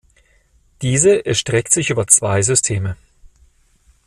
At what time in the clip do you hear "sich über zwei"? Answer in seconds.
1.71-2.41